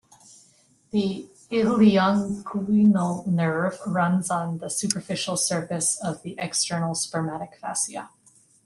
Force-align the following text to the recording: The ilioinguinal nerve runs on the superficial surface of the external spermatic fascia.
The 0.89 1.29
ilioinguinal 1.51 3.27
nerve 3.27 3.77
runs 3.85 4.31
on 4.31 4.57
the 4.57 4.67
superficial 4.71 5.37
surface 5.37 5.95
of 6.03 6.23
the 6.23 6.33
external 6.39 6.95
spermatic 6.95 7.57
fascia. 7.59 8.09